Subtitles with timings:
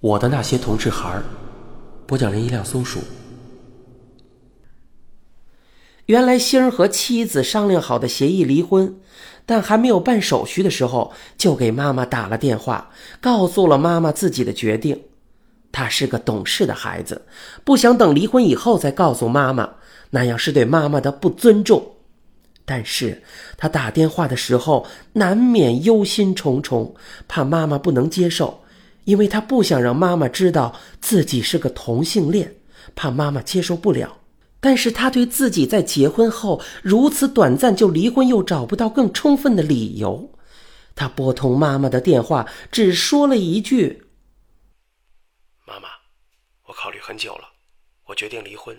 [0.00, 1.24] 我的那些同志孩儿，
[2.06, 3.00] 播讲人一辆松鼠。
[6.06, 8.94] 原来星儿和妻子商量好的协议离婚，
[9.44, 12.90] 但还没有办手续的时候，就给妈妈打了电话，
[13.20, 15.02] 告诉了妈妈自己的决定。
[15.72, 17.26] 他是个懂事的孩子，
[17.64, 19.68] 不想等离婚以后再告诉妈妈，
[20.10, 21.84] 那样是对妈妈的不尊重。
[22.64, 23.20] 但是
[23.56, 26.92] 他打电话的时候，难免忧心忡忡，
[27.26, 28.60] 怕妈妈不能接受。
[29.08, 32.54] 因为他不想让妈妈知道自己是个同性恋，
[32.94, 34.20] 怕妈妈接受不了。
[34.60, 40.38] 但是他对自己在结婚后如此短暂就离婚又找不到更充分的理由，
[40.94, 44.04] 他拨通妈妈的电话，只说了一句
[45.64, 45.88] ：“妈妈，
[46.66, 47.48] 我考虑很久了，
[48.04, 48.78] 我决定离婚。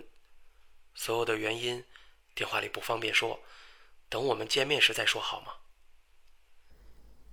[0.93, 1.83] 所有的原因，
[2.35, 3.39] 电话里不方便说，
[4.07, 5.47] 等我们见面时再说好吗？”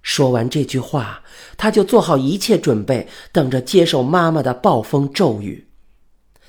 [0.06, 1.24] 说完这句话，
[1.56, 5.66] 他就做好一切准备，等着接受妈妈的暴风骤雨。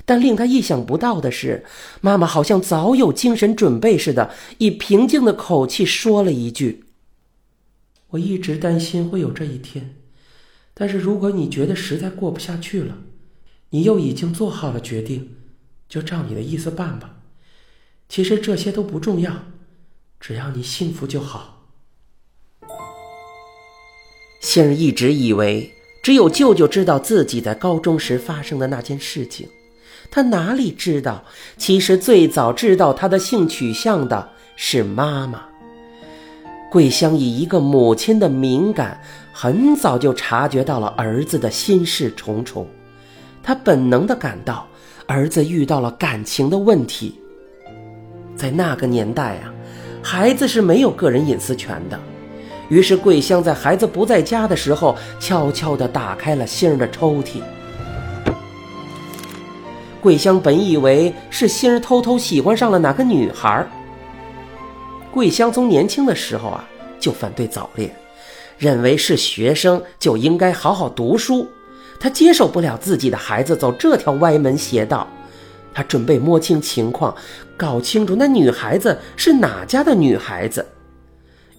[0.05, 1.65] 但令他意想不到的是，
[1.99, 6.85] 妈妈好像早有精神准备似的，以平静的口气说了一句
[8.09, 9.95] ：“我一直担心会有这一天，
[10.75, 12.95] 但是如果你觉得实在过不下去了，
[13.71, 15.35] 你又已经做好了决定，
[15.89, 17.17] 就照你的意思办吧。
[18.07, 19.45] 其实这些都不重要，
[20.19, 21.55] 只要你幸福就好。”
[24.57, 29.47] 杏儿一直以为只有舅舅知道自己在高中时发生的那件事情，
[30.09, 31.23] 他哪里知道，
[31.57, 35.43] 其实最早知道他的性取向的是妈妈。
[36.71, 38.99] 桂香以一个母亲的敏感，
[39.31, 42.65] 很早就察觉到了儿子的心事重重，
[43.43, 44.67] 他本能地感到
[45.05, 47.13] 儿子遇到了感情的问题。
[48.35, 49.53] 在那个年代啊，
[50.01, 51.99] 孩子是没有个人隐私权的。
[52.69, 57.41] 于是，桂香在孩子不在家的时候，悄悄地打开了星儿的抽屉。
[60.01, 63.65] 桂香本以为是星儿偷偷喜欢上了哪个女孩。
[65.11, 66.63] 桂香从年轻的时候啊
[66.99, 67.93] 就反对早恋，
[68.57, 71.47] 认为是学生就应该好好读书。
[71.99, 75.07] 她接受不了自己的孩子走这条歪门邪道。
[75.73, 77.15] 她准备摸清情况，
[77.55, 80.65] 搞清楚那女孩子是哪家的女孩子。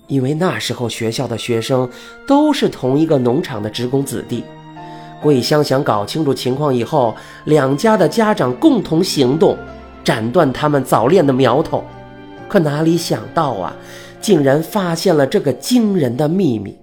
[0.09, 1.89] 因为那时候学校的学生
[2.27, 4.43] 都是同一个农场的职工子弟，
[5.23, 7.15] 桂香想搞清楚情况以后，
[7.45, 9.57] 两家的家长共同行动，
[10.03, 11.85] 斩断他们早恋的苗头。
[12.49, 13.77] 可哪里想到啊，
[14.21, 16.75] 竟然发现了这个惊人的秘密。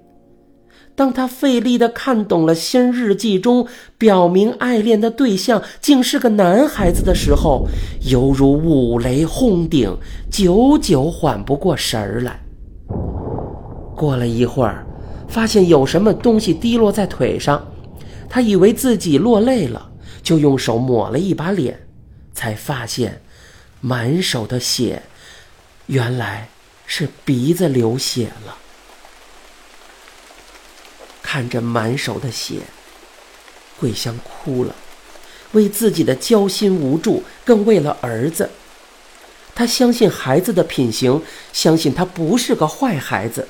[0.94, 7.68] 当他费力地看懂了新日记中表明爱恋的对象竟是个男孩子的时候，
[8.10, 9.98] 犹如五雷轰顶，
[10.30, 12.45] 久久缓不过神儿来。
[13.96, 14.86] 过了一会儿，
[15.28, 17.66] 发现有什么东西滴落在腿上，
[18.30, 19.92] 他以为自己落泪了，
[20.22, 21.88] 就用手抹了一把脸，
[22.34, 23.22] 才发现
[23.80, 25.02] 满手的血，
[25.88, 26.50] 原来
[26.86, 28.58] 是鼻子流血了。
[31.22, 32.62] 看着满手的血，
[33.80, 34.76] 桂香哭了，
[35.54, 38.50] 为自己的焦心无助，更为了儿子。
[39.54, 41.22] 他相信孩子的品行，
[41.54, 43.48] 相信他不是个坏孩子。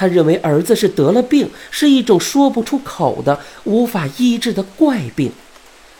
[0.00, 5.30] 他认为儿子是得了病，是一种说不出口的、无法医治的怪病。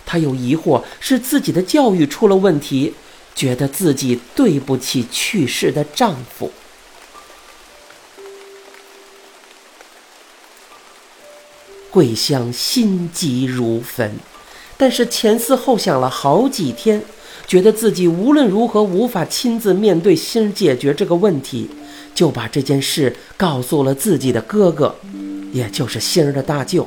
[0.07, 2.95] 他有疑惑，是自己的教育出了问题，
[3.35, 6.51] 觉得自己对不起去世的丈夫。
[11.91, 14.13] 桂香心急如焚，
[14.79, 17.03] 但是前思后想了好几天，
[17.47, 21.69] 觉得自己无论如何无法亲自面对心解决这个问题。
[22.15, 24.95] 就把这件事告诉了自己的哥哥，
[25.53, 26.87] 也就是星儿的大舅，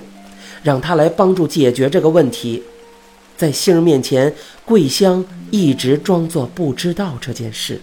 [0.61, 2.63] 让他来帮助解决这个问题。
[3.35, 7.81] 在星儿面前，桂香一直装作不知道这件事。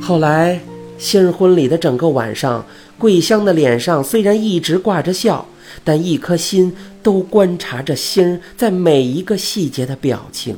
[0.00, 0.60] 后来，
[0.98, 2.64] 星儿婚礼的整个晚上，
[2.98, 5.46] 桂香的脸上虽然一直挂着笑，
[5.82, 10.56] 但一颗心都观察着星儿在每一个细节的表情，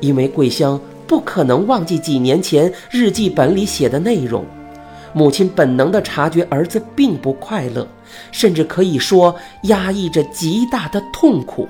[0.00, 0.80] 因为桂香。
[1.12, 4.46] 不可能忘记几年前日记本里写的内容。
[5.12, 7.86] 母亲本能地察觉儿子并不快乐，
[8.30, 11.68] 甚至可以说压抑着极大的痛苦。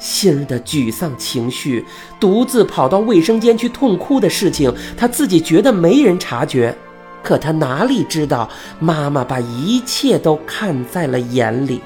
[0.00, 1.86] 心儿的沮丧情绪，
[2.18, 6.74] 独自跑到卫生间去痛哭的事情，他自己觉得没人察觉，
[7.22, 8.50] 可他哪里知道
[8.80, 11.80] 妈妈把一切都看在了眼里。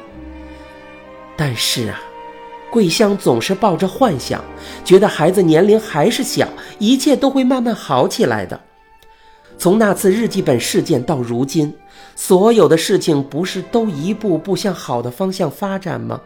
[1.37, 2.01] 但是啊。
[2.75, 4.43] 桂香总是抱着幻想，
[4.85, 6.49] 觉得孩子年龄还是小，
[6.81, 8.61] 一切都会慢慢好起来的。
[9.57, 11.73] 从那次日记本事件到如今，
[12.17, 16.21] 所有的事情不是都一步步向好的方向发展吗？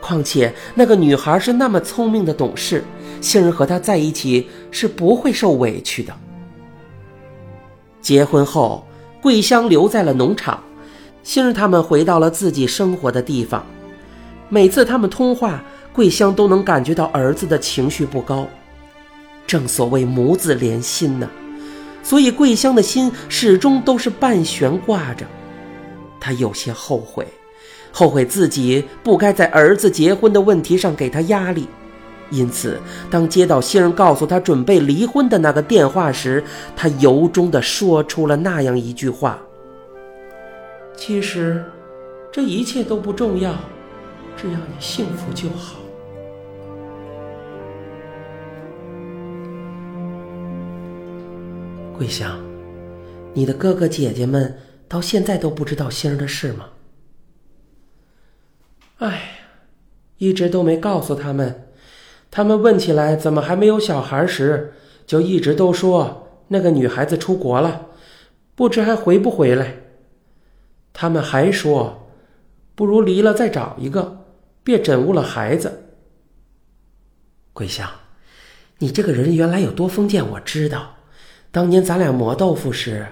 [0.00, 2.84] 况且那个女孩是那么聪明的懂事，
[3.20, 6.14] 杏儿和她在一起是不会受委屈的。
[8.00, 8.86] 结婚后，
[9.20, 10.62] 桂香留在了农场，
[11.24, 13.66] 杏儿他们回到了自己生活的地方。
[14.52, 18.46] 每次他们通话，桂香都能感觉到儿子的情绪不高。
[19.46, 21.28] 正所谓母子连心呢，
[22.02, 25.26] 所以桂香的心始终都是半悬挂着。
[26.20, 27.26] 她有些后悔。
[27.92, 31.66] 后悔自己不该在儿子结婚的问题上给他压力，
[32.30, 32.78] 因此，
[33.10, 36.44] 当接到星儿告诉他准备离婚的那个电话时，
[36.76, 39.40] 他由衷地说出了那样一句话
[40.96, 41.64] ：“其实，
[42.30, 43.56] 这一切都不重要，
[44.36, 45.79] 只要你幸福就好。”
[52.00, 52.40] 桂香，
[53.34, 54.56] 你的哥哥姐姐们
[54.88, 56.70] 到现在都不知道星儿的事吗？
[59.00, 59.22] 哎呀，
[60.16, 61.68] 一直都没告诉他们。
[62.30, 64.72] 他们问起来怎么还没有小孩时，
[65.06, 67.88] 就一直都说那个女孩子出国了，
[68.54, 69.76] 不知还回不回来。
[70.94, 72.10] 他们还说，
[72.74, 74.24] 不如离了再找一个，
[74.64, 75.90] 别枕误了孩子。
[77.52, 77.86] 桂香，
[78.78, 80.96] 你这个人原来有多封建，我知道。
[81.50, 83.06] 当年咱俩磨豆腐时，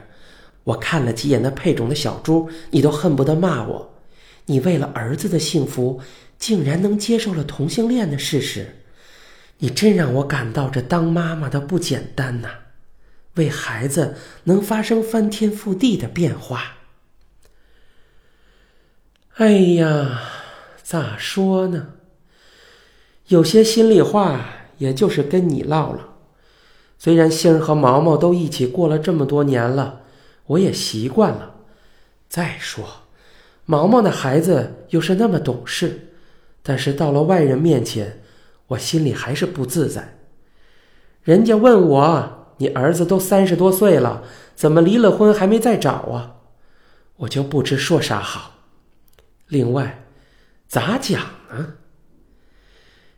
[0.64, 3.94] 我看了几眼那配种的小猪，你都恨不得骂我。
[4.46, 6.00] 你为了儿子的幸福，
[6.38, 8.76] 竟然能接受了同性恋的事实，
[9.58, 12.49] 你真让我感到这当妈妈的不简单呐！
[13.35, 16.79] 为孩子能发生翻天覆地的变化。
[19.35, 20.23] 哎呀，
[20.82, 21.94] 咋说呢？
[23.29, 24.49] 有些心里话，
[24.79, 26.07] 也就是跟你唠唠。
[26.98, 30.00] 虽然星儿和毛毛都一起过了这么多年了，
[30.46, 31.54] 我也习惯了。
[32.28, 32.84] 再说。
[33.64, 36.08] 毛毛那孩子又是那么懂事，
[36.62, 38.22] 但是到了外人面前，
[38.68, 40.16] 我心里还是不自在。
[41.22, 44.22] 人家问我：“你儿子都三十多岁了，
[44.56, 46.36] 怎么离了婚还没再找啊？”
[47.18, 48.52] 我就不知说啥好。
[49.48, 50.04] 另外，
[50.66, 51.20] 咋讲
[51.50, 51.74] 呢？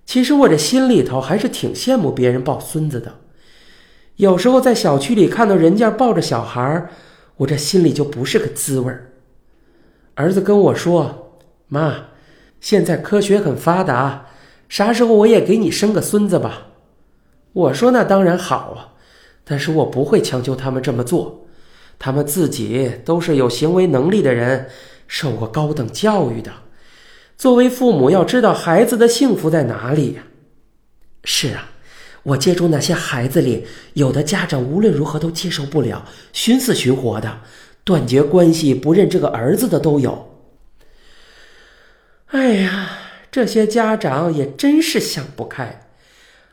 [0.04, 3.20] 其实我这心里头还是挺羡慕别人抱孙子的。
[4.20, 6.90] 有时候在小区里看到人家抱着小孩，
[7.38, 9.12] 我这心里就不是个滋味儿。
[10.14, 11.38] 儿子跟我说
[11.68, 12.08] ：“妈，
[12.60, 14.26] 现在科学很发达，
[14.68, 16.66] 啥时候我也给你生个孙子吧？”
[17.54, 18.92] 我说：“那当然好啊，
[19.42, 21.46] 但是我不会强求他们这么做，
[21.98, 24.68] 他们自己都是有行为能力的人，
[25.08, 26.52] 受过高等教育的。
[27.38, 30.24] 作为父母，要知道孩子的幸福在哪里呀。”
[31.24, 31.69] 是啊，
[32.22, 33.64] 我接触那些孩子里，
[33.94, 37.40] 有的家长无论如何都接受不了，寻死寻活的。
[37.82, 40.28] 断绝关系、不认这个儿子的都有。
[42.26, 42.90] 哎呀，
[43.30, 45.88] 这些家长也真是想不开。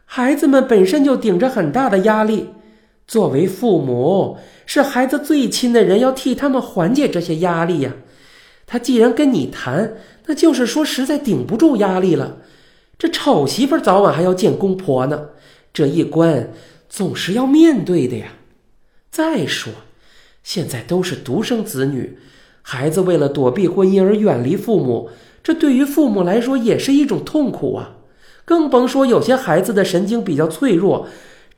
[0.06, 2.50] 孩子们本身就顶着很大的压力，
[3.06, 7.94] 作为父母，是孩子最亲的人，要替他们缓解这些压力呀。
[8.66, 9.96] 他既然跟你谈，
[10.28, 12.38] 那就是说实在顶不住压力了。
[12.98, 15.28] 这丑媳妇早晚还要见公婆呢，
[15.72, 16.52] 这一关
[16.90, 18.34] 总是要面对的呀。
[19.10, 19.72] 再说。
[20.44, 22.18] 现在都是独生子女，
[22.62, 25.10] 孩子为了躲避婚姻而远离父母，
[25.44, 27.98] 这对于父母来说也是一种痛苦啊！
[28.46, 31.10] 更甭说有些孩子的神经比较脆弱，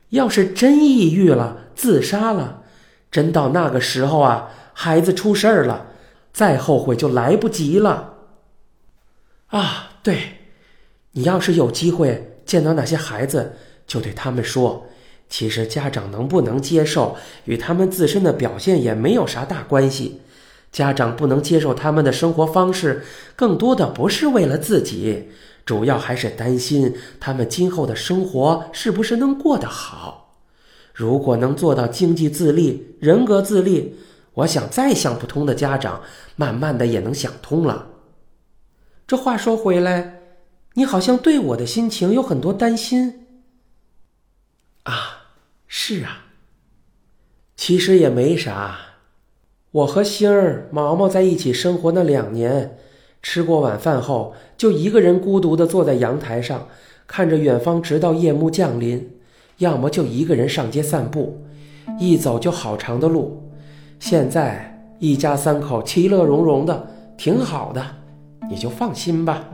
[0.10, 2.64] 要是真抑郁了、自杀了，
[3.12, 5.86] 真到那个时候啊，孩子出事儿了，
[6.34, 8.16] 再后悔就来不及了。
[9.50, 10.18] 啊，对，
[11.12, 13.54] 你要是有机会见到那些孩子，
[13.90, 14.86] 就对他们说。
[15.28, 20.22] 其实家长能不能接受，与他们自身的表现也没有啥大关系。
[20.72, 23.04] 家长不能接受他们的生活方式，
[23.36, 25.30] 更多的不是为了自己，
[25.66, 30.38] 主要还是担心他们今后的生活是不是能过得好。
[30.94, 33.96] 如果能做到经济自立、人格自立，
[34.34, 36.02] 我想再想不通的家长，
[36.36, 37.88] 慢慢的也能想通了。
[39.08, 40.22] 这话说回来，
[40.74, 43.28] 你好像对我的心情有很多担心
[44.90, 45.16] 啊。
[45.72, 46.26] 是啊，
[47.56, 48.76] 其实也没啥。
[49.70, 52.76] 我和星儿、毛毛在一起生活那两年，
[53.22, 56.68] 吃过晚饭后，就一个人孤独的坐在阳台上，
[57.06, 59.00] 看着远方，直到夜幕降临；
[59.60, 61.46] 要么就一个人上街散步，
[62.00, 63.48] 一走就好长的路。
[64.00, 67.86] 现在一家三口其乐融融的，挺好的，
[68.50, 69.48] 你就放心吧。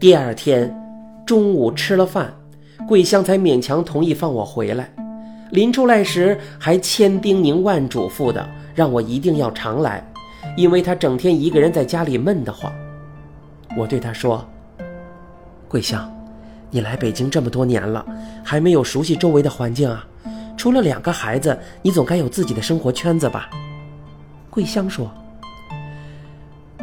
[0.00, 0.74] 第二天
[1.26, 2.34] 中午吃了饭。
[2.92, 4.86] 桂香才勉强同意放我回来，
[5.50, 10.06] 临出来时还千叮咛万嘱咐的，让我一定要常来，
[10.58, 12.70] 因为他整天一个人在家里闷得慌。
[13.78, 14.46] 我对他说
[15.68, 16.06] ：“桂香，
[16.68, 18.04] 你来北京这么多年了，
[18.44, 20.06] 还没有熟悉周围的环境啊？
[20.58, 23.48] 除了两个孩子，你总该有自己的生活圈子吧？”
[24.52, 25.10] 桂香说：“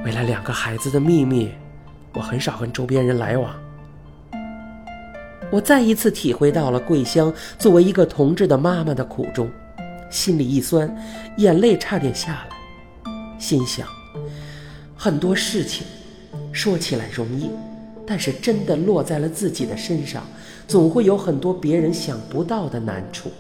[0.04, 1.52] 为了两个孩子的秘密，
[2.16, 3.54] 我很少跟周边人来往。”
[5.52, 9.50] 我再一次体会到了桂香作为一个同志的妈妈的苦衷，
[10.12, 10.96] 心里一酸，
[11.38, 13.88] 眼泪差点下来，心想：
[14.96, 15.88] 很多事情
[16.52, 17.50] 说起来容易，
[18.06, 20.24] 但是真的落在了自己的身上，
[20.68, 23.32] 总会有很多别人想不到的难处。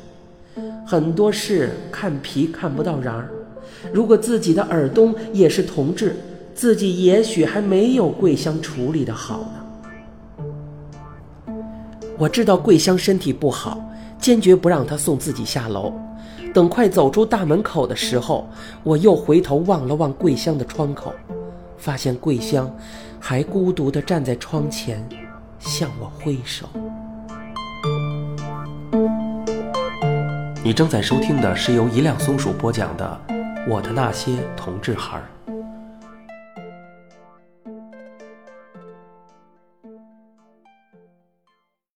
[0.87, 3.29] 很多事看皮看不到瓤儿，
[3.93, 6.15] 如果自己的耳东也是同志，
[6.55, 9.58] 自己也许还没有桂香处理的好呢。
[12.19, 13.79] 我知道桂香身体不好，
[14.19, 15.93] 坚决不让她送自己下楼。
[16.53, 18.45] 等快走出大门口的时候，
[18.83, 21.13] 我又回头望了望桂香的窗口，
[21.77, 22.69] 发现桂香
[23.21, 25.07] 还孤独地站在窗前，
[25.59, 26.67] 向我挥手。
[30.61, 33.21] 你正在收听的是由一辆松鼠播讲的
[33.71, 35.23] 《我的那些同志孩儿》。